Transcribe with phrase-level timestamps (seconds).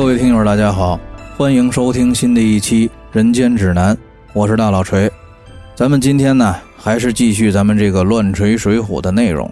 [0.00, 0.98] 各位听友，大家好，
[1.36, 3.94] 欢迎收听新的一期《人间指南》，
[4.32, 5.12] 我是大老锤。
[5.74, 9.48] 咱们今天呢，还是继续咱们这个乱锤水浒的内容。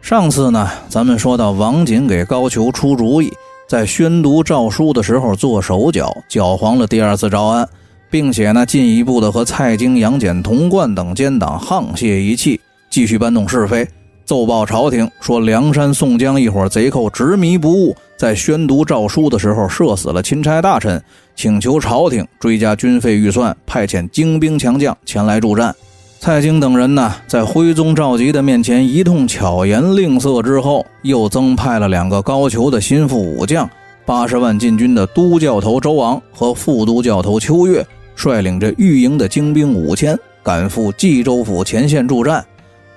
[0.00, 3.32] 上次呢，咱们说到王瑾给高俅出主意，
[3.68, 7.68] 在宣读诏书的时候做手脚，搅黄了第二次招安，
[8.08, 13.84] 并且呢，进一步的和蔡京、杨戬、童贯等奸党沆瀣一气，继续搬弄是非。
[14.28, 21.02] 奏报朝廷说，梁山宋江一伙贼寇执迷不悟，在宣读诏书的时候射死了钦差大臣，
[21.34, 25.74] 请求朝廷追加军费预算，派遣精兵强将前来助战。
[26.20, 33.66] 蔡京等人呢，在徽宗赵佶的面前一通巧言令色之后，又增派了两个高俅的心腹武将，
[34.04, 37.82] 八十万禁军的都教头周昂和副都教头秋月，
[38.14, 42.44] 率领着御营的精兵五千，赶赴冀州府前线助战。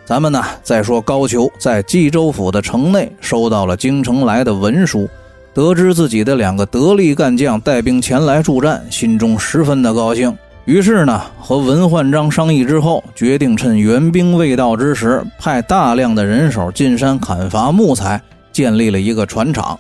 [0.05, 5.07] 咱们呢，再说高俅在冀州府的城内收到了京城来的文书，
[5.53, 10.35] 得知自己的两个得力干将带兵前来助战，心中十分的高兴。
[10.65, 19.79] 于是呢，和文焕章商议之后，决定趁援兵未到之时，派大量的人手进山砍伐木材，建立了一个船厂。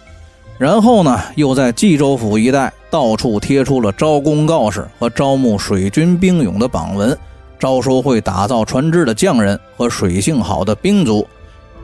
[0.57, 7.17] 然后呢，又在冀州府一带到处贴出了招工告示和招募水军兵勇的榜文。
[7.61, 11.27] 招收会打造船只的匠人和水性好的兵卒。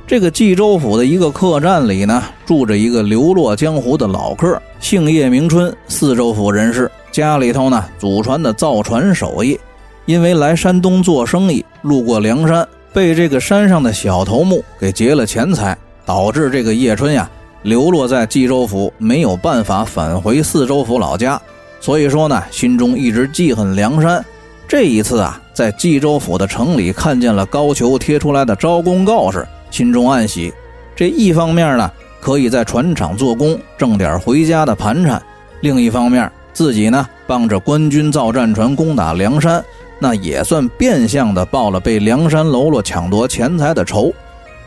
[0.08, 6.90] 这个冀州府的一个客栈里呢，住着一个流落江湖的老客，姓叶名春，四州府人士。
[7.12, 9.60] 家里头呢，祖传的造船手艺。
[10.08, 17.30] 因为来山东做生意，路过梁山，被这个山上的小头目给劫了钱财，导致这个叶春呀
[17.62, 21.40] 流落在冀州府，没有办法返回四州府老家。
[21.82, 24.26] 所以说呢，心中一直记恨梁山。
[24.68, 30.54] 这一次啊，在冀州府的城里看见了高俅贴出来的招工告示，心中暗喜。
[30.96, 31.92] 这一方面呢，
[32.22, 35.20] 可以在船厂做工，挣点回家的盘缠；
[35.62, 39.66] 另一方面，自己呢帮着官军造战船攻打梁山，
[39.98, 44.14] 那也算变相的报了被梁山喽啰抢夺钱财的仇。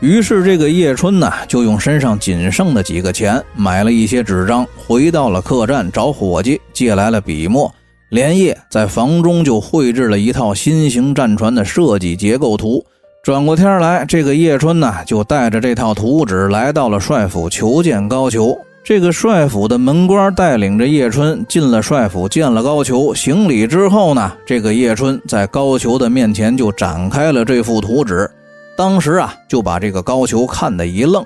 [0.01, 7.73] 于是，这个叶春呢，就用身上仅剩的几个钱，买了一些纸张，回到了客栈，找伙计借来了笔墨。
[8.11, 12.83] 连夜在房中就绘制了一套新型战船的设计结构图。
[13.23, 18.57] 转过天来，这个叶春呢就带着这套图纸来到了帅府求见高俅。
[18.83, 28.29] 这个帅府的门官带领着叶春进了帅府，见了高俅，行礼之后呢，这个叶春在高俅的面前就展开了这幅图纸。
[28.75, 31.25] 当时啊，就把这个高俅看得一愣，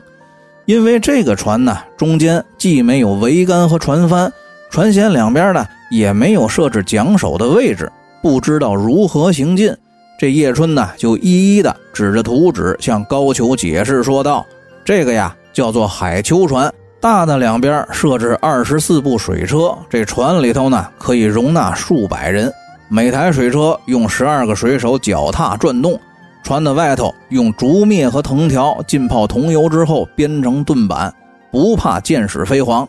[0.66, 4.32] 因为这个船呢中间既没有桅杆和船帆，
[4.70, 5.66] 船舷两边呢。
[5.90, 7.92] 也没有设置桨手的位置，
[8.22, 9.76] 不知道如何行进。
[10.18, 14.46] 这叶春呢，就一一的指着图纸向高俅解释说道
[14.86, 22.52] ：“这个呀，叫做海丘船，大的两边设置二十四部水车，这船里头呢可以容纳数百人。
[22.88, 26.00] 每台水车用十二个水手脚踏转动，
[26.44, 31.14] 船的外头用竹篾和藤条浸泡桐油之后编成盾板，
[31.52, 32.88] 不怕箭矢飞黄。”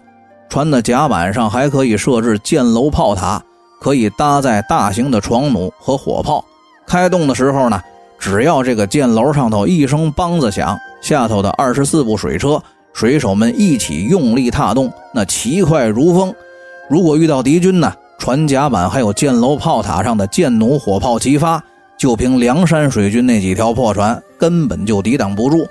[0.49, 3.43] 船的甲板上还可以设置箭楼炮塔，
[3.81, 6.45] 可以搭载大型的床弩和火炮。
[6.87, 7.83] 开动的时候呢，
[8.19, 12.63] 只要这个箭楼上头一声梆子响，下头的二十四部水车
[12.93, 16.33] 水手们一起用力踏动，那奇快如风。
[16.89, 21.63] 如果遇到敌军呢，船甲板还有箭楼炮塔上的箭弩火炮齐发，
[21.99, 25.67] 就凭梁山水军那几条破船，根本就抵挡不住。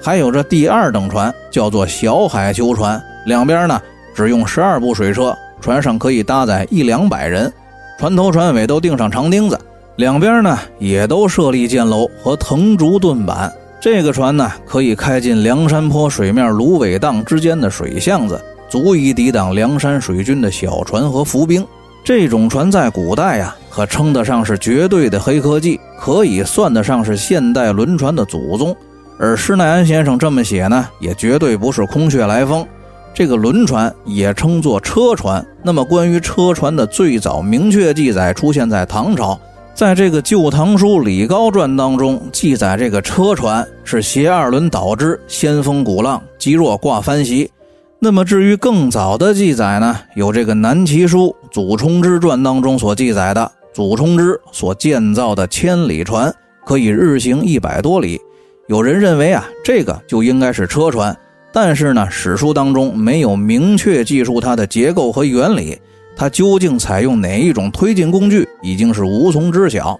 [0.00, 3.80] 还有这第二等船，叫做小海丘船，两边呢。
[4.14, 7.52] 只用十二部水车，船上可以搭载一两百人，
[7.98, 9.58] 船头船尾都钉上长钉子，
[9.96, 13.52] 两边呢也都设立箭楼和藤竹盾板。
[13.80, 21.66] 这个船呢可以开进梁山坡水面芦苇荡之间的水巷子，足以抵挡梁山水军的小船和浮兵。
[22.04, 28.76] 这种船在古代呀，可称得上是绝对的黑科技，可以算得上是现代轮船的祖宗。
[29.18, 32.66] 而施耐庵先生这么写呢，也绝对不是空穴来风。
[33.14, 35.44] 这个轮船也称作车船。
[35.62, 39.38] 那么，关于车船的最早明确记载出现在唐朝，
[39.74, 47.50] 在这个《旧唐书·李高传》当中记载，这个车船是斜二轮导之，先风鼓浪，极若挂帆席。
[47.98, 56.34] 那么，至于更早的记载呢，有这个《南齐书·祖冲之传》当中所记载的，祖冲之所建造的千里船
[56.66, 58.20] 可以日行一百多里。
[58.68, 61.16] 有人认为啊，这个就应该是车船。
[61.52, 65.78] 但是呢，史书当中没有明确记述它的结构和原理，
[66.16, 69.98] 它究竟采用哪一种推进工具，已经是无从知晓。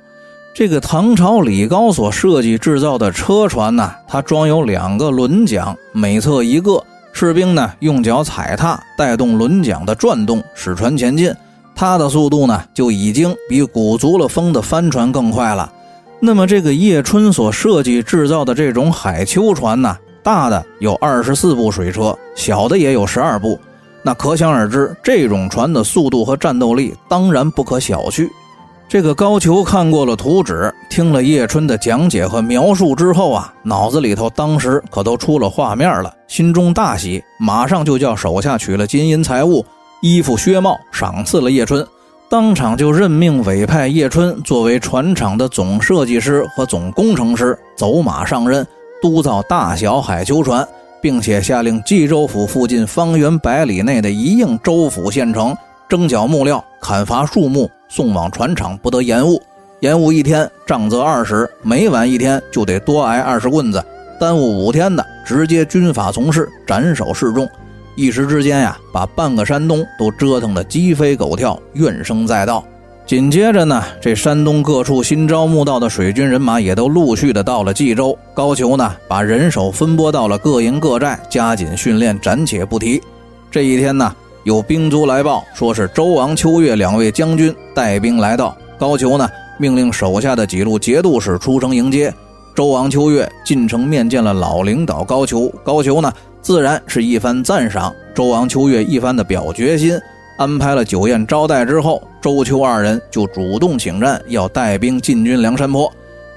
[0.54, 6.82] 这个唐朝李高所设计制造的车船呢，它装有两个轮桨，每侧一个，
[7.12, 11.34] 士兵呢用脚踩踏，带动轮桨的转动，使船前进。
[11.74, 15.72] 它的速度呢就已经比鼓足了风的帆船更快了。
[16.20, 23.58] 那么这个叶春所设计制造的这种海丘船呢，大的有二十四部水车，小的也有十二部。
[24.02, 28.28] 那可想而知，这种船的速度和战斗力当然不可小觑。
[28.88, 39.64] 这个高俅看过了图纸，听了叶春的讲解和描述之后啊，脑子里头当时可都出了画面了，心中大喜，马上就叫手下取了金银财物、
[40.02, 41.86] 衣服靴帽，赏赐了叶春，
[42.28, 48.66] 当场就任命委派叶春作为船厂的总设计师和总工程师，走马上任，
[49.02, 50.66] 督造大小海丘船，
[51.00, 55.54] 并且下令冀州府附近方圆百里内的一应州府县城
[55.88, 57.68] 征缴木料、砍伐树木。
[57.88, 59.38] 送往船厂不得延误，
[59.80, 63.84] 延误一天杖责二十，每晚一天就得多挨二十棍子，
[64.18, 67.46] 耽误五天的直接军法从事，斩首示众。
[67.94, 72.64] 一时之间呀，把半个山东都折腾得鸡飞狗跳，怨声载道。
[73.06, 78.16] 紧接着呢，这山东各处新招募到的水军人马也都陆续的到了冀州。
[78.32, 83.00] 高俅呢，把人手分拨到了各营各寨，加紧训练，暂且不提。
[83.50, 84.14] 这一天呢。
[84.44, 88.56] 有兵卒来报，说是周王秋月两位将军带兵来到。
[88.76, 92.12] 高俅呢，命令手下的几路节度使出城迎接。
[92.52, 97.94] 周王秋月进城面见了老领导高俅，高俅呢，自然是一番赞赏。
[98.12, 99.96] 周王秋月一番的表决心，
[100.42, 105.88] 安排了酒宴招待之后，周秋二人就主动请战，要带兵进军梁山泊。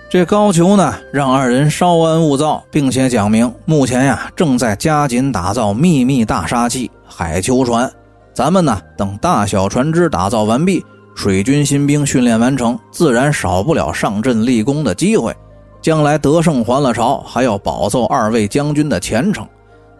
[0.07, 7.91] 这高俅呢，让二人稍安勿躁，并且讲明，目前呀，正在加紧打造秘密大杀器海秋船。
[8.31, 10.85] 咱们呢，等大小船只打造完毕，
[11.15, 15.35] 水军新兵训练完成，自然少不了上阵立功的机会。
[15.81, 19.47] 将来得胜还了朝，还要保奏二位将军的前程。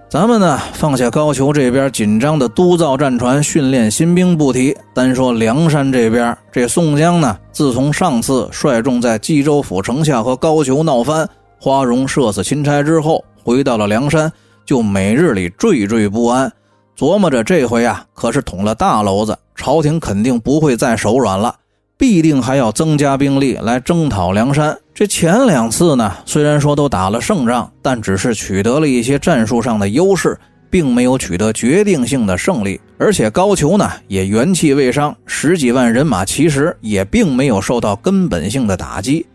[0.07, 11.28] 咱们呢，放下高俅这边紧张的督造战船、训练新兵不提，单说梁山这边，这宋江呢，自从上次率众在冀州府城下和高俅闹翻，
[11.60, 14.31] 花荣射死钦差之后，回到了梁山，
[14.63, 16.50] 就每日里惴惴不安，
[16.98, 21.54] 琢磨着这回啊，可是捅了大娄子，朝廷肯定不会再手软了。
[21.97, 24.77] 必定还要增加兵力来征讨梁山。
[24.94, 30.38] 这前两次呢，虽然说都打了胜仗，但只是取得了一些战术上的优势，
[30.69, 32.80] 并没有取得决定性的胜利。
[32.97, 39.25] 而且高俅呢也元气未伤，十几万人马其实也并没有受到根本性的打击。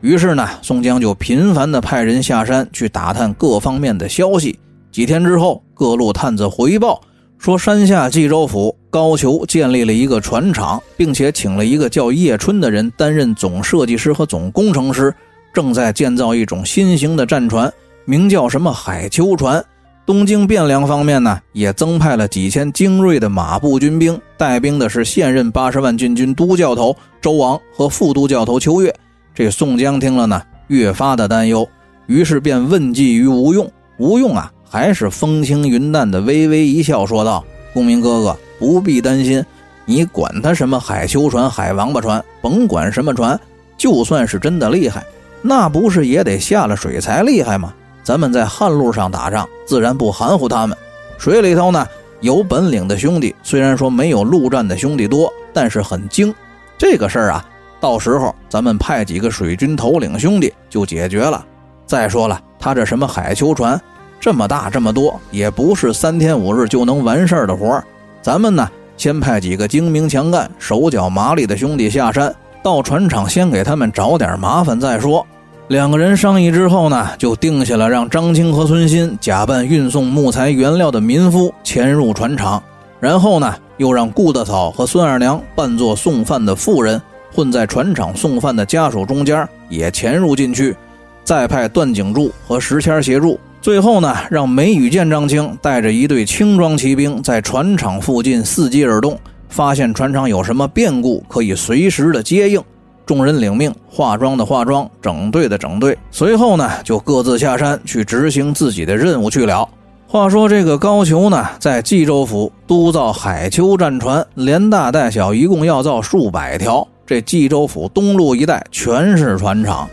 [0.00, 4.58] 于是呢，宋江就频繁地派人下山去打探各方面的消息。
[4.90, 7.00] 几天之后，各路探子回报。
[7.40, 15.12] 说山下冀州府高俅建立了一个船厂，并且请了一个叫叶春的人担任总设计师和总工程师，
[15.54, 17.72] 正在建造一种新型的战船，
[18.04, 19.64] 名叫什么海丘船。
[20.04, 28.94] 东京汴梁方面呢，也增派了几千精锐的马步军兵，带兵的是现任八十万禁军都教头周王和副都教头秋月。
[29.34, 31.66] 这宋江听了呢，越发的担忧，
[32.06, 33.66] 于是便问计于吴用。
[33.96, 34.52] 吴用啊。
[34.72, 37.44] 还是风轻云淡的微微一笑，说道
[37.74, 39.44] ：“公明哥哥不必担心，
[39.84, 43.38] 你管他什么海丘船、海王八船，甭管什么船，
[43.76, 45.04] 就算是真的厉害，
[45.42, 47.74] 那不是也得下了水才厉害吗？
[48.04, 50.78] 咱们在旱路上打仗，自然不含糊他们。
[51.18, 51.84] 水里头呢，
[52.20, 56.32] 有本领的兄弟，虽然说没有陆战的兄弟多，但是很精。
[56.78, 57.44] 这个事儿啊，
[57.80, 61.44] 到时候咱们派几个水军头领兄弟就解决了。
[61.86, 63.78] 再说了，他这什么海丘船？”
[64.20, 67.82] 这么大这么多，也不是三天五日就能完事儿的活儿。
[68.20, 75.26] 咱们呢，先派几个精明强干、手脚麻利的兄弟下山，到船厂先给他们找点麻烦再说。
[75.68, 82.62] 两个人商议之后呢，就定下了让张青和孙新假扮运送木材原料的民夫潜入船厂，
[83.00, 87.00] 然后呢，又让顾大嫂和孙二娘扮作送饭的妇人，
[87.32, 90.76] 混在船厂送饭的家属中间，也潜入进去，
[91.24, 93.40] 再派段景柱和石谦协助。
[93.62, 99.18] 最后呢，让梅雨见张青带着一队轻装骑兵在船厂附近伺机而动，
[99.50, 102.62] 发现船厂有什么变故，可以随时的接应。
[103.04, 105.98] 众人领命，化妆的化妆，整队的整队。
[106.10, 109.68] 随后呢，就各自下山去执行自己的任务去了。
[110.06, 116.86] 话说这个高俅呢，在冀州府督造海丘战船，连大带小一共要造数百条。
[117.06, 119.86] 这冀州府东路一带全是船厂。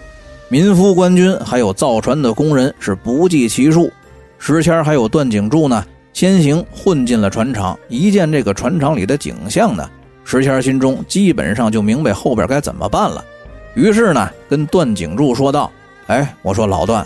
[0.50, 3.92] 民夫、官军还有造船的工人是不计其数。
[4.40, 7.78] 石谦还有段景柱呢，先行混进了船厂。
[7.90, 9.90] 一见这个船厂里的景象呢，
[10.24, 13.24] 石谦心中基本上就明白后边该怎么办了。
[13.74, 15.70] 于是呢，跟段景柱说道
[16.08, 17.06] ：“哎，我说老段，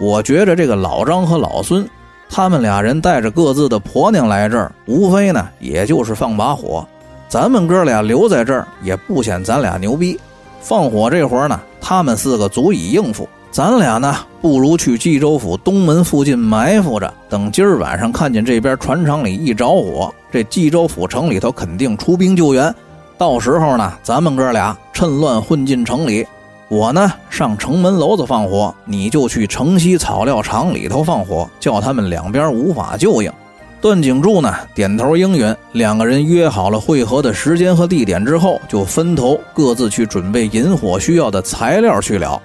[0.00, 1.86] 我觉着这个老张和老孙
[2.30, 6.86] 他们俩人带着各自的婆娘来这儿，无非呢也就是放把火。
[7.28, 10.18] 咱们哥俩留在这儿也不显咱俩牛逼。
[10.60, 13.28] 放火这活呢，他们四个足以应付。
[13.50, 22.72] 咱俩呢，不如去冀州府东门附近埋伏着，等今儿晚上看见这边船厂里一着火，这冀州府城里头肯定出兵救援。
[23.16, 26.26] 到时候呢，咱们哥俩趁乱混进城里。
[26.68, 33.32] 我呢上城门楼子放火，你就去城西草料场里头放火，叫他们两边无法救应。
[33.80, 42.40] 段景柱呢点头应允，两个人约好了会合的时间和地点之后，就分头各自去准备引火需要的材料去了。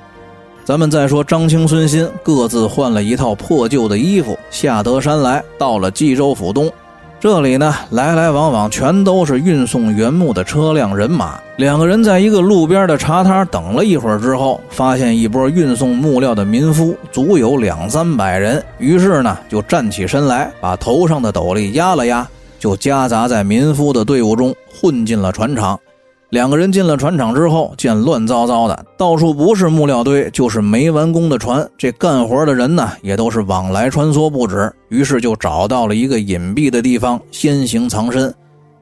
[0.63, 6.71] 咱们再说张青、孙新各自换了一套破旧的衣服，下得山来到了冀州府东。
[7.23, 11.39] 这里呢，来来往往全都是运送原木的车辆人马。
[11.55, 22.27] 两个人在一个路边的茶摊等了一会儿之后，发现一波运送木料的民夫足有两三百人，于是呢，就站起身来，把头上的斗笠压了压，
[22.59, 25.79] 就夹杂在民夫的队伍中，混进了船厂。
[26.33, 31.63] 两个人进了船厂之后，见乱糟糟的，到处不是木料堆，就是没完工的船。
[31.77, 34.73] 这干活的人呢，也都是往来穿梭不止。
[34.89, 38.33] 于是就找到了一个隐蔽的地方，先行藏身。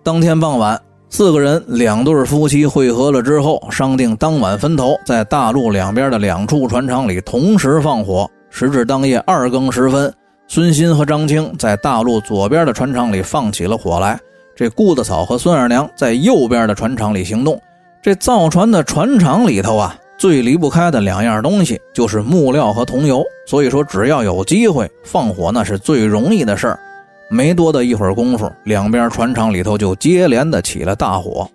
[0.02, 0.80] 当天傍晚，
[1.10, 8.26] 四个人两对夫妻会合了之后，商定当晚分头在大路两边的两处船厂里同时放火。
[8.50, 10.14] 时至当夜二更时分，
[10.48, 14.18] 孙鑫和张青在大路左边的船厂里放起了火来。
[14.62, 17.60] 这顾大嫂和孙二娘在右边的船厂里行动。
[18.00, 23.24] 这造船的船厂里头啊，最离不开的两样东西就是木料和桐油。
[23.48, 26.80] 所以说，只要有机会放火，那是最容易的事儿。
[27.28, 31.50] 没多的一会儿功夫，两边船厂里头就接连的起了大火。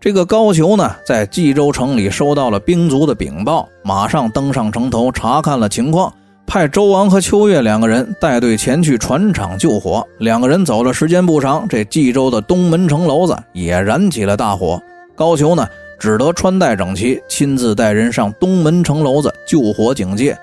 [0.00, 6.10] 这个高俅呢，在冀州城里收到了兵卒的禀报，马上登上城头查看了情况。
[6.48, 10.02] 派周王和秋月两个人带队前去船厂救火。
[10.16, 14.80] 两个人走了时间不长，这冀州的东门城楼子也燃起了大火。
[15.14, 20.34] 高俅呢，只得穿戴整齐，亲自带人上东门城楼子救火警戒。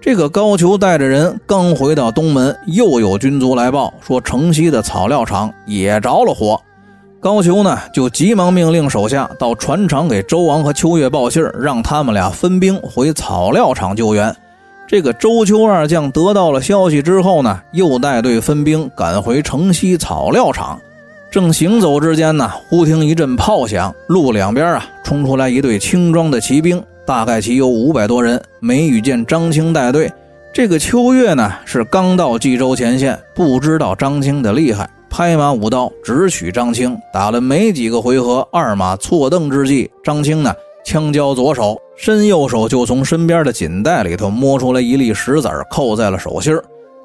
[0.00, 6.60] 这个高俅带着人刚回到东门，又有军卒来报说城西的草料场也着了火。
[7.20, 14.34] 高俅呢，就急忙命令手下到船厂给周王和秋月报信让他们俩分兵回草料场救援。
[14.86, 20.78] 这个周秋二将得到了消息之后呢，又带队分兵赶回城西草料场。
[21.30, 28.38] 正行走之间呢，忽听一阵炮响，路两边啊冲出来一队轻装的骑兵，大概其有五百多人。
[28.60, 30.12] 没遇见张青带队。
[30.52, 36.94] 这个秋月呢是刚到冀州前线，不知道张青的厉害，拍马舞刀直取张青。
[37.10, 41.80] 打了没几个回合，二马错蹬之际，张青呢枪交左手。
[42.02, 46.52] 伸右手就从身边的锦袋里头摸出来一粒石子儿，扣在了手心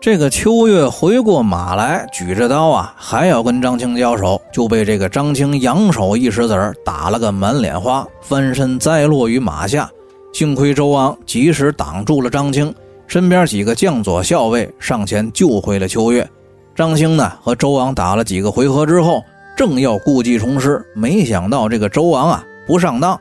[0.01, 9.88] 这个秋月回过马来，举着刀啊，还要跟张青交手，就被这个张青扬手一石子儿打了个满脸花，翻身栽落于马下。
[10.34, 12.74] 幸亏周王及时挡住了张青，
[13.06, 16.27] 身边几个将佐校尉上前救回了秋月。
[16.75, 19.22] 张青呢和周王打了几个回合之后，
[19.56, 23.20] 正要故技重施，没想到这个周王啊不上当。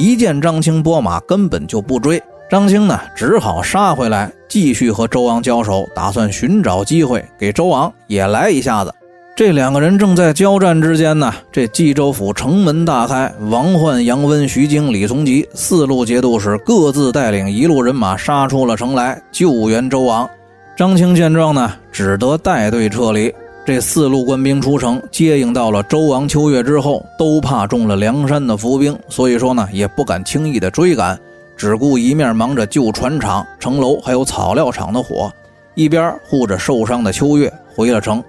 [0.00, 2.22] 一见张青拨马，根本就不追。
[2.48, 8.94] 张青呢，只好杀回来，继续和周王交手，打算寻找机会给周王也来一下子。
[9.34, 20.30] 这两个人正在交战之间呢，这冀州府城门大开，王焕、杨温、徐经、李从吉四路节度使各自带领一路人马杀出了城来救援周王。
[20.76, 23.34] 张青见状呢，只得带队撤离。
[23.68, 31.20] 这四路官兵出城接应到了周王秋月之后，都怕中了梁山的伏兵，所以说呢，也不敢轻易的追赶，
[31.54, 35.30] 只顾一面忙着救船厂、城楼还有草料场的火，
[35.74, 38.24] 一边护着受伤的秋月回了城。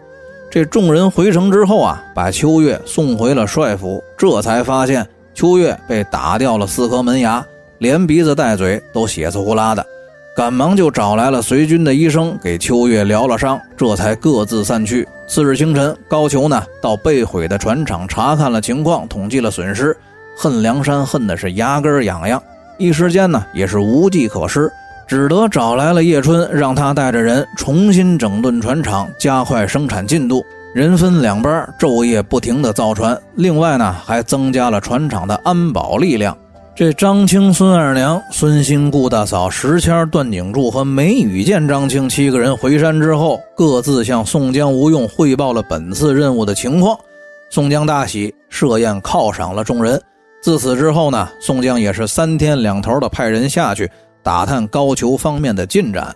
[0.51, 7.41] 这众人回城之后啊，把秋月送回了帅府，这才发现秋月被打掉了四颗门牙，
[7.77, 9.85] 连鼻子带嘴都血丝呼啦的。
[10.39, 15.05] 赶忙就找来了随军的医生，给秋月疗了伤，这才各自散去。
[15.27, 19.93] 次日清晨，高俅呢到被毁的船厂查看了情况，统计了损失，
[20.37, 22.41] 恨梁山恨的是牙根痒痒，
[22.77, 24.71] 一时间呢也是无计可施，
[25.05, 30.41] 只得找来了叶春，让他带着人重新整顿船厂，加快生产进度，
[30.73, 33.19] 人分两班，昼夜不停的造船。
[33.35, 36.33] 另外呢，还增加了船厂的安保力量。
[36.79, 46.97] 这张青、孙二娘、孙兴、顾大嫂、石谦、段景柱和梅雨见张青七个人回山之后，各自向宋江、吴用汇报了本次任务的情况。
[47.49, 50.01] 宋江大喜，设宴犒赏了众人。
[50.41, 53.91] 自此之后呢，宋江也是三天两头的派人下去
[54.23, 56.15] 打探高俅方面的进展。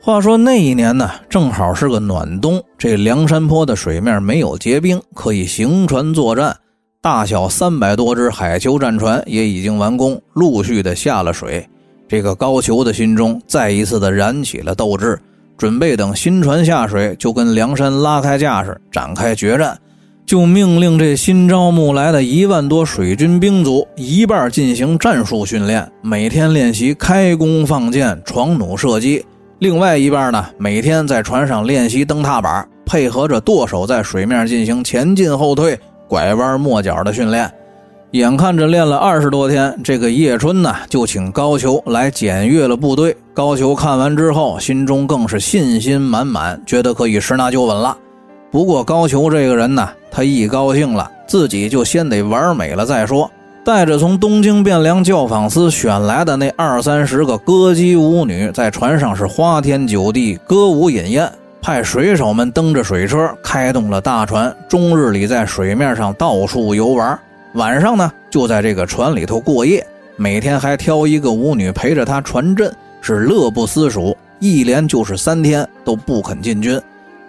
[0.00, 6.56] 话说那一年呢，正好是个暖冬，这梁山坡的水面没有结冰，可以行船作战。
[7.00, 11.64] 大小三百多只海球战船也已经完工，陆续的下了水。
[12.08, 15.16] 这个高俅的心中再一次的燃起了斗志，
[15.56, 19.78] 准备等新船下水，就跟梁山拉开架势，展开决战。
[20.26, 29.20] 就命令这新招募来的一万多水军兵卒，一半进行战术训练，每天练习开弓放箭、闯弩射击；
[29.60, 35.78] 另外一半呢，每天在船上练习蹬踏板，配合着舵手在水面进行前进后退。
[36.08, 37.48] 拐弯抹角的训练，
[38.12, 43.14] 眼看着练了二十多天，这个叶春呢就请高俅来检阅了部队。
[43.34, 47.96] 高俅看完之后，心中更是信心满满，觉得可以十拿九稳了。
[48.50, 53.30] 不过高俅这个人呢，他一高兴了，自己就先得玩美了再说。
[53.64, 61.30] 带着从东京汴梁教坊司选来的那二三十个歌姬舞女，在船上是花天酒地，歌舞饮宴。
[61.68, 67.20] 派水手们蹬着水车，开动了大船，终日里在水面上到处游玩。
[67.52, 69.86] 晚上呢，就在这个船里头过夜。
[70.16, 74.16] 每天还挑一个舞女陪着他传阵，是乐不思蜀。
[74.38, 76.80] 一连就是三天都不肯进军。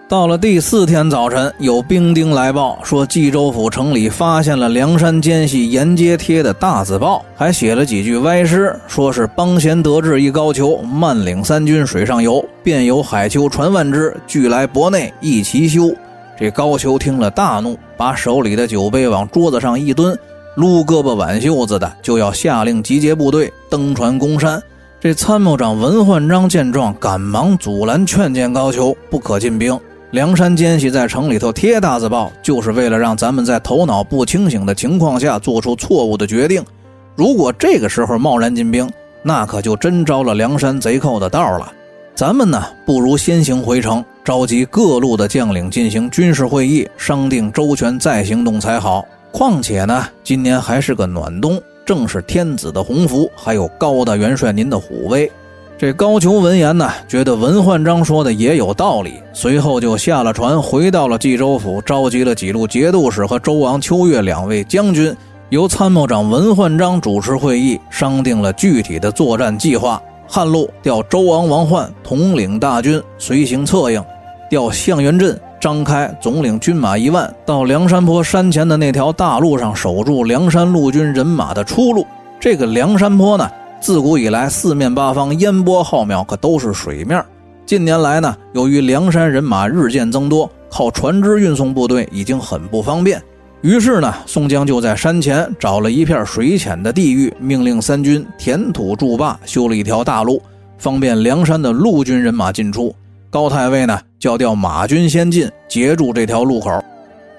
[0.10, 15.94] 到了第四天早晨，有兵丁来报说，冀州府城里发现了梁山奸细沿街贴的大字报，还写了几句歪诗，说是邦贤得志一高俅，慢领三军水上游，便有海丘船万只，俱来泊内一齐休。
[16.40, 20.18] 这高俅听了大怒，把手里的酒杯往桌子上一蹲，
[20.56, 24.60] 撸胳膊挽袖子的就要下令集结部队登船攻山。
[25.00, 29.80] 这参谋长文焕章见状，赶忙阻拦劝谏高俅，不可进兵。
[30.12, 36.66] 梁山奸细在城里头贴大字报，就是为了让咱们在头脑不清醒的情况下做出错误的决定。
[37.16, 38.90] 如果这个时候贸然进兵，
[39.22, 41.72] 那可就真着了梁山贼寇的道了。
[42.16, 49.06] 咱们呢，不如先行回城，召集各路的将领进行军事会议，商定周全再行动才好。
[49.32, 55.32] 况且呢，今年还是个暖冬，正是天子的鸿福，还有高大元帅您的虎威。
[55.80, 65.16] 这高俅闻言呢，觉得文焕章说的也有道理，随后就下了船，回到了冀州府，召集了几路节度使和周王秋月两位将军，
[65.48, 70.02] 由参谋长文焕章主持会议，商定了具体的作战计划。
[70.28, 74.04] 汉路调周王王焕统领大军随行策应，
[74.50, 82.06] 调向元镇、张开总领军马一万到梁山坡山前的那条大路上守住梁山陆军人马的出路。
[82.38, 83.50] 这个梁山坡呢？
[83.80, 87.24] 自古以来，四面八方烟波浩渺，可都是水面。
[87.66, 93.22] 近年来呢，由于梁山人马日渐增多，靠船只运送部队已经很不方便。
[93.62, 100.42] 于是呢，宋江就在山前找了一片水浅的地域，命令三军填土筑坝，修了一条大路，
[100.78, 102.94] 方便梁山的陆军人马进出。
[103.30, 106.84] 高太尉呢，叫调马军先进，截住这条路口。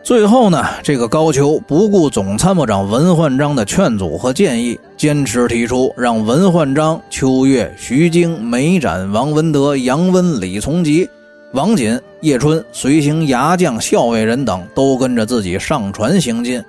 [0.02, 11.08] 最后呢，这个高俅不顾总参谋长文焕章的劝阻和建议，坚持提出让文焕章、秋月、徐经、梅展、王文德、杨温、李从吉、
[11.52, 16.62] 王锦、叶春随行牙将、校尉人等都跟着自己上船行进。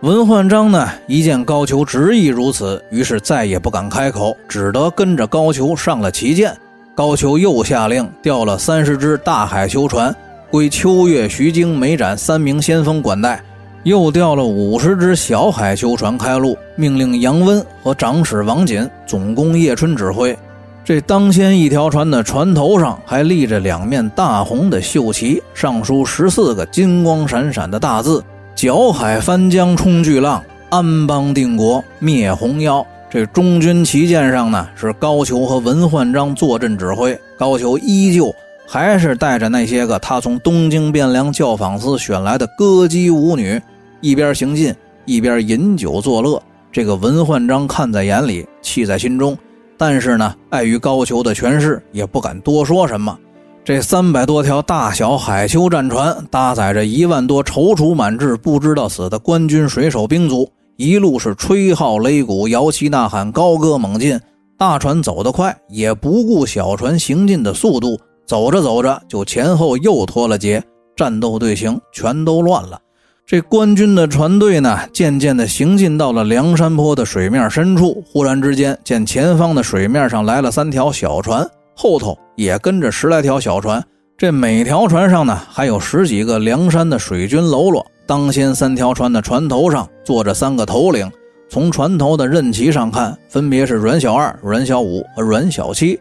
[0.00, 6.52] 文焕章呢，一见高俅执意如此，于是再也不敢开口，只得跟着高俅上了旗舰。
[6.94, 10.14] 高俅又下令调了三十只大海修船。
[10.52, 13.42] 归秋月、徐经、梅展三名先锋管带，
[13.84, 20.38] 又调了五十只小海囚船开路，命令杨温和长史王锦、总攻叶春指挥。
[20.84, 28.22] 这当先一条船的船头上还立着两面大红的绣旗，上书十四个金光闪闪的大字
[28.54, 38.34] ：“搅海翻江冲巨浪，安邦定国灭红妖。”这中军旗舰上呢，是高俅和文焕章坐镇指挥，高俅依旧。
[38.72, 43.60] 还是带着那些个他从东京汴梁教坊司选来的歌姬舞女，
[44.00, 46.42] 一边行进一边饮酒作乐。
[46.72, 49.36] 这个文焕章看在眼里，气在心中，
[49.76, 53.14] 但是呢，碍于高俅的权势，也不敢多说什么。
[53.62, 64.18] 这三百多条大小海丘战船，搭载着一万多踌躇满志、不知道死的官军水手兵卒，一路是吹号擂鼓、摇旗呐喊、高歌猛进。
[64.56, 68.00] 大船走得快，也不顾小船行进的速度。
[68.26, 70.62] 走着走着，就前后又脱了节，
[70.96, 72.78] 战斗队形全都乱了。
[73.24, 78.02] 这官军的船队呢，渐渐的行进到了梁山坡的水面深处。
[78.06, 83.82] 忽然之间，见前方的水面上来了三条小船，后头也跟着十来条小船。
[84.18, 87.86] 这每条船上呢，还有十几个梁山的水军喽啰。
[88.06, 91.10] 当先三条船的船头上坐着三个头领，
[91.48, 95.98] 从船头的刃旗上看，分别是阮小二、阮小五和阮小七。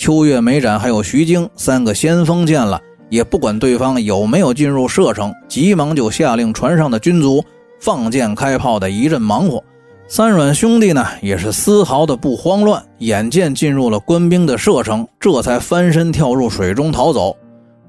[0.00, 7.44] 秋月、美展还有徐经三个先锋见了，也不管对方有没有进入射程，急忙就下令船上的军卒
[7.78, 9.62] 放箭开炮的一阵忙活。
[10.08, 17.36] 三阮兄弟呢，也是丝毫的不慌乱，眼见进入了官兵的射程，这才翻身跳入水中逃走。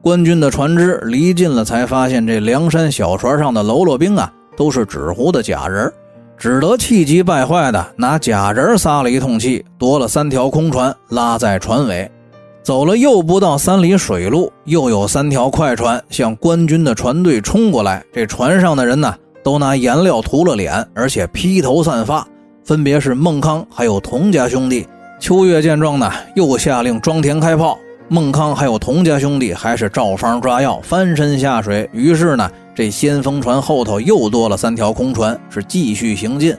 [0.02, 5.90] 官军的船只离近了，才发现这梁山小船上的喽啰兵啊，都是纸糊的假人，
[6.42, 12.10] 只得气急败坏的拿假人撒了一通气，夺了三条空船拉在船尾，
[12.64, 19.14] 走了又不到三里水路，又有三条快船向官军的船队冲过来，这船上的人呢？
[19.44, 22.28] 都拿颜料涂了脸，而且披头散发，
[22.66, 24.88] 分别是孟康还有童家兄弟。
[25.20, 27.78] 秋月见状呢，又下令装填开炮。
[28.08, 31.88] 孟康还有童家兄弟还是照方抓药，翻身下水。
[31.94, 36.56] 于是呢，这先锋船后头又多了三条空船，是继续行进。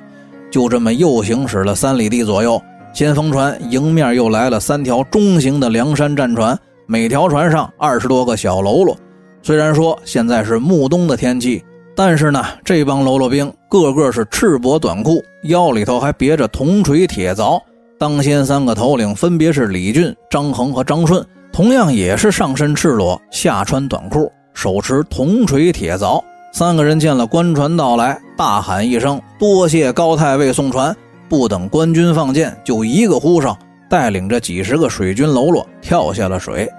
[0.50, 2.60] 就这么又行驶了三里地左右，
[2.92, 8.96] 先锋船迎面又来了三条中型的梁山战船，每条船上二十多个小喽啰。
[9.42, 11.62] 虽然说现在是暮冬的天气。
[11.94, 17.60] 但是呢，这帮喽啰兵个个是赤膊短裤，腰里头还别着铜锤铁凿。
[17.98, 21.22] 当先三个头领分别是李俊、张衡和张顺，
[21.52, 26.22] 同样也是上身赤裸，下穿短裤，手持铜锤铁凿。
[26.52, 30.94] 三个人见了官船到来，大喊一声：“多谢高太尉送船！”
[31.28, 33.56] 不等官军放箭，就一个呼声，
[33.88, 36.70] 带领着几十个水军喽啰跳下了水。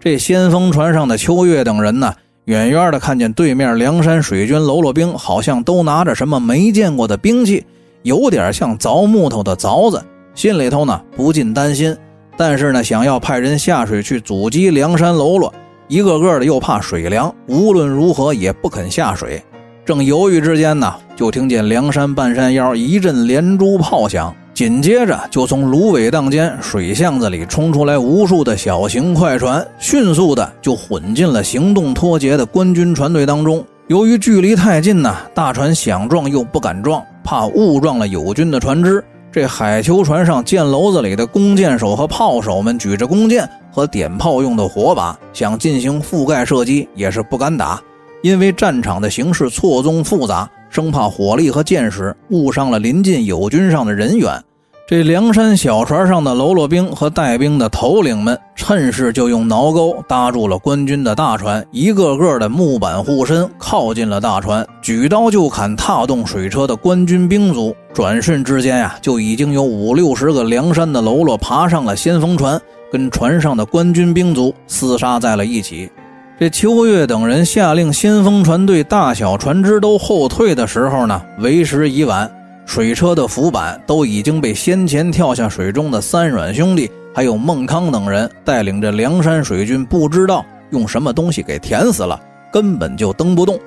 [0.00, 2.12] 这先锋船上的秋月等人呢？
[2.46, 7.64] 远远的看见对面梁山水军喽啰兵，好像都拿着什么没见过的兵器，
[8.02, 10.02] 有点像凿木头的凿子，
[10.34, 11.96] 心里头呢不禁担心。
[12.36, 15.54] 但是呢，想要派人下水去阻击梁山喽啰，
[15.92, 19.42] 一个个的又怕水凉，无论如何也不肯下水。
[19.84, 24.34] 正犹豫之间呢，就听见梁山半山腰一阵连珠炮响。
[24.54, 33.62] 紧接着，就从芦苇荡间水巷子里冲出来无数的小型快船，迅速的就混进了行动脱节的官军船队当中。
[33.88, 39.04] 由于距离太近呢，大船想撞又不敢撞，怕误撞了友军的船只。
[39.30, 47.80] 这海球船上箭楼子里的弓箭手和炮手们举着弓箭和点炮用的火把，想进行覆盖射击，也是不敢打，
[48.22, 50.48] 因为战场的形势错综复杂。
[50.68, 54.42] 生怕火力和箭矢误伤了临近友军上的人员，
[54.88, 67.76] 这梁山小船上的喽啰兵和带兵的头领们趁势就用挠钩搭住了官军的大船，一个个的木板护身，靠近了大船，举刀就砍踏动水车的官军兵卒。
[67.92, 72.58] 转瞬之间呀，就已经有五六十个梁山的喽啰爬上了先锋船，
[72.92, 75.90] 跟船上的官军兵卒厮杀在了一起。
[76.38, 82.30] 这秋月等人下令，先锋船队大小船只都后退的时候呢，为时已晚。
[82.66, 92.18] 水车的浮板都已经被先前跳下水中的三阮兄弟，还有孟康等人带领着梁山水军，不知道用什么东西给填死了，
[92.52, 93.58] 根本就蹬不动。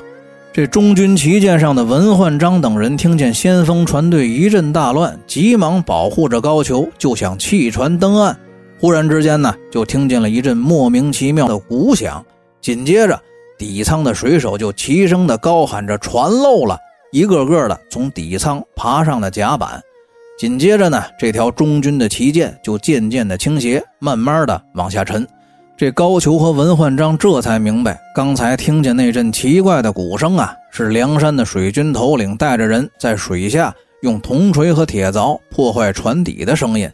[0.53, 8.35] 这中军旗舰上的文焕章等人听见先锋船队一阵大乱，急忙保护着高俅，就想弃船登岸。
[8.79, 12.23] 忽然之间呢，就听见了一阵莫名其妙的鼓响。
[12.61, 13.19] 紧接着，
[13.57, 16.77] 底舱的水手就齐声的高喊着：“船漏了！”
[17.11, 19.81] 一个个的从底舱爬上了甲板。
[20.37, 25.25] 紧接着呢，这条中军的旗舰就渐渐的倾斜，慢慢的往下沉。
[25.77, 36.89] 这高俅和文焕章这才明白，刚才听见那阵奇怪的鼓声啊，是梁山的水军头领带着人在水下用铜锤和铁凿破坏船底的声音。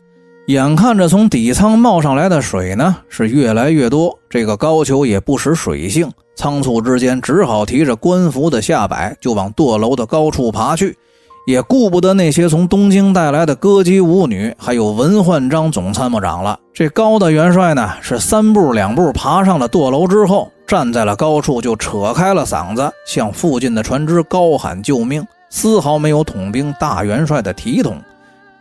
[0.47, 4.17] 眼看着从底舱冒上来的水呢，是越来越多。
[4.30, 10.97] 这个高俅也不识水性，仓促之间只好提着官服的下摆就往舵楼的高处爬去，
[11.45, 16.60] 也顾不得那些从东京带来的歌姬舞女，还有文焕章总参谋长了。
[16.73, 27.95] 这高大元帅呢，是三步两步爬上了舵楼之后，站在了高处，就扯开了嗓子，向附近的船只高喊救命，丝毫没有统兵大元帅的体统。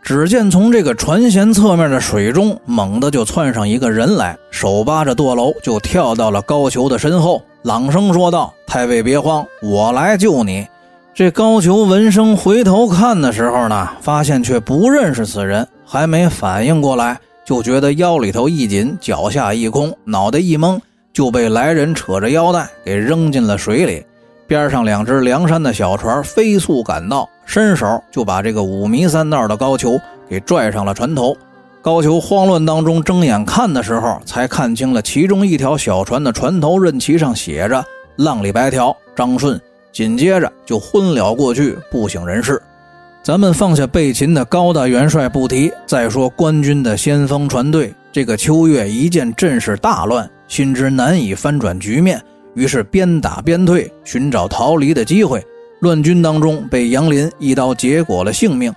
[0.01, 10.67] 只见从这个船舷侧面的水中，猛地就窜上一个人来，手扒着舵楼就跳到了高俅的身后，朗声说道：“太尉别慌，我来救你。”
[11.13, 20.79] 这高俅闻声回头看的时候呢，发现却不认识此人，还没反应过来，就觉得腰里头一紧，脚下一空，脑袋一懵，
[21.13, 24.03] 就被来人扯着腰带给扔进了水里。
[24.51, 31.33] 边上两只梁山的小船飞速赶到，伸手就把这个五迷三道的高俅给拽上了船头。
[31.81, 37.81] 高俅慌乱当中睁眼看的时候，才看清了其中一条小船的船头刃旗上写着
[38.19, 39.57] “浪里白条张顺”，
[39.93, 42.61] 紧接着就昏了过去，不省人事。
[43.23, 52.21] 咱们放下被擒的高大元帅不提，再说官军的先锋船队，这个秋月一见阵势大乱，心知难以翻转局面，
[52.53, 55.43] 于是边打边退，寻找逃离的机会。
[55.79, 58.73] 乱军当中被杨林一刀结果了性命。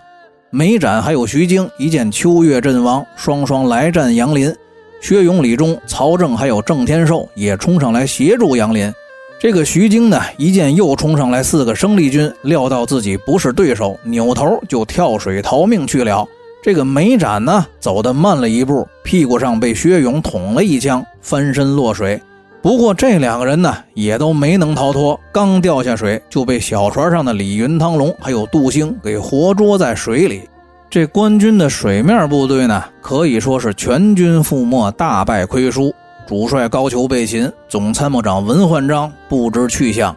[0.50, 4.54] 梅展还有徐经一见秋月阵亡，双双来战杨林。
[5.00, 8.90] 薛勇、李忠、曹正还有郑天寿也冲上来协助杨林。
[9.38, 16.26] 这个徐经呢，一见又冲上来四个生力军，料到自己不是对手，扭头就跳水逃命去了。
[16.62, 22.18] 这个梅展呢，走得慢了一步，屁股上被薛勇捅了一枪，翻身落水。
[22.64, 30.48] 不过这两个人呢，也都没能逃脱，刚掉下水就被小船上的李云、汤龙还有杜兴给活捉在水里。
[30.88, 35.94] 这官军的水面部队呢，可以说是全军覆没，大败亏输。
[36.26, 40.16] 主帅高俅被擒，总参谋长文焕章不知去向。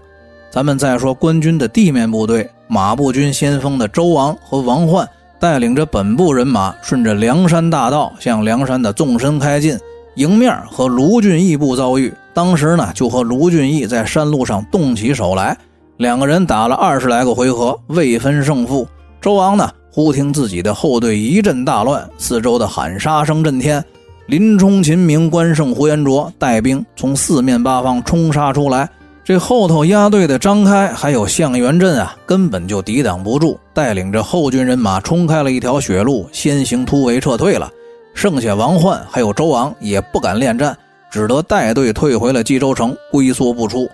[0.50, 5.06] 咱们再说官军的地面部队，马步军先锋的周王和王焕
[5.38, 9.78] 带领着本部人马，顺着梁山大道向梁山的纵深开进，
[10.16, 12.14] 迎面和卢俊义部遭遇。
[12.38, 15.58] 当时呢，就和卢俊义在山路上动起手来，
[15.98, 18.88] 两个人打了二十来个回合，未分胜负。
[19.20, 23.84] 周王呢，忽听自己的后队一阵大乱，四周的喊杀声震天。
[24.28, 28.88] 林冲、秦明、关胜、呼延灼带兵从四面八方冲杀出来，
[29.24, 37.68] 这后头压队的张开还有向元镇啊，根本就抵挡不住，带领着后军人马冲开了一条血路，先行突围撤退了。
[38.14, 40.78] 剩下王焕还有周昂也不敢恋战，
[41.18, 43.90] 只得带队退回了冀州城，龟缩不出。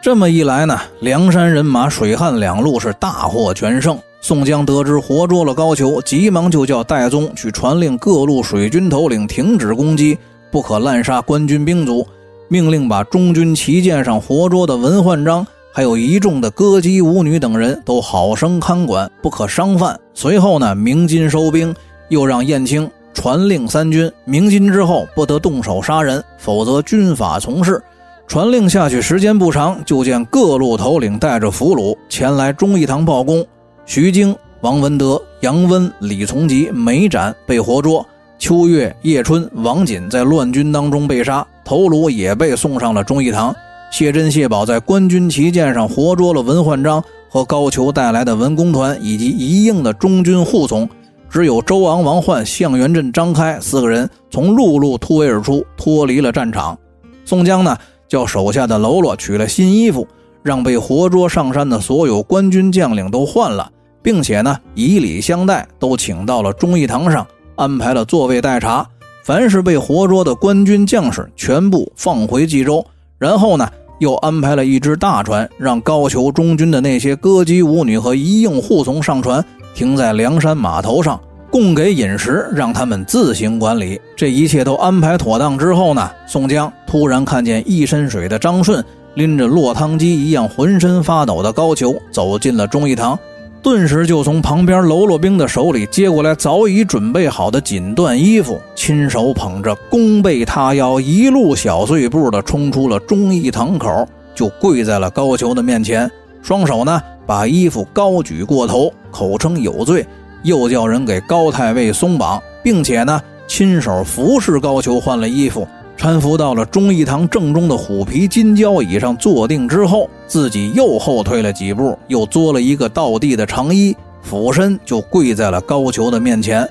[0.00, 3.98] 这么一来呢，梁山人马水旱两路是大获全胜。
[4.20, 10.16] 宋江得知活捉了高俅，急忙就叫戴宗去传令各路水军头领停止攻击，
[10.52, 12.06] 不可滥杀官军兵卒，
[12.46, 19.98] 命令把中军旗舰上活捉的文焕章，还有一众的歌姬舞女等人都好生看管，不可伤犯。
[20.14, 21.74] 随后呢，鸣金收兵，
[22.08, 22.88] 又让燕青
[23.18, 27.82] 传令三军，鸣金之后不得动手杀人，否则军法从事。
[28.28, 33.44] 传令下去时间不长，就见各路头领带着俘虏前来忠义堂报功。
[33.84, 38.06] 徐经、王文德、杨温、李从吉、梅展被活捉，
[38.38, 43.52] 秋月、叶春、王锦在乱军当中被杀，头颅也被送上了忠义堂。
[43.90, 50.88] 谢珍、谢宝在官军旗舰上活捉了文焕章和高俅带来的文工团以及一应的中军护从，
[51.30, 56.78] 只有周昂、王焕、向元镇、张开四个人从陆路突围而出，脱离了战场。
[57.24, 57.76] 宋江呢，
[58.08, 60.06] 叫手下的喽啰取了新衣服，
[60.42, 63.70] 让被活捉上山的所有官军将领都换了。
[64.00, 68.86] 并且呢，以礼相待，都请到了忠义堂上，安排了座位待茶。
[69.22, 72.82] 凡是被活捉的官军将士，全部放回冀州。
[73.18, 79.44] 然后呢，又安排了一只大船，让高俅中军的那些歌姬舞女和一应护从上船，
[79.78, 81.20] 停在梁山码头上，
[81.52, 84.00] 供给饮食，让他们自行管理。
[84.16, 93.16] 这一切都安排妥当之后呢，宋江突然看见一身水的张顺，拎着落汤鸡一样浑身发抖的高俅，走进了忠义堂。
[93.62, 106.10] 顿时就从旁边喽啰兵的手里接过来早已准备好的锦缎衣服，亲手捧着，弓背塌腰，一路小碎步的冲出了忠义堂口，就跪在了高俅的面前，
[106.42, 110.06] 双手呢把衣服高举过头，口称有罪，
[110.42, 115.66] 又叫人给高太尉松绑，并且呢亲手服侍高俅换了衣服。
[115.96, 126.68] 搀扶到了忠义堂正中的虎皮金交椅上坐定之后，自己又后退了几步，又作了一个倒地的长揖，俯身就跪在了高俅的面前。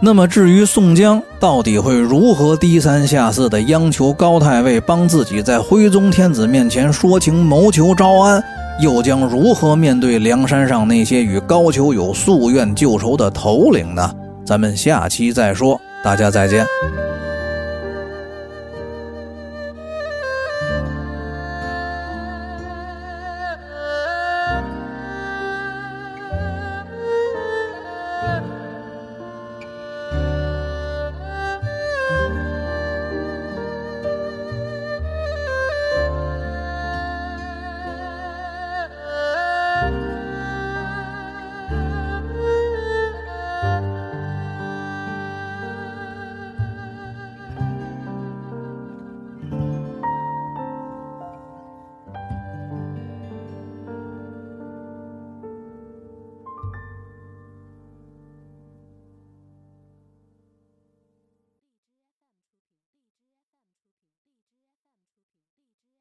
[0.00, 8.40] 那么，至于宋江到底会如何低三下四地央求高太尉帮自己在徽宗天子面前说情谋求招安，
[8.78, 14.14] 又将如何面对梁山上那些与高俅有夙愿旧仇的头领呢？
[14.44, 15.80] 咱们下期再说。
[16.02, 16.64] 大家再见。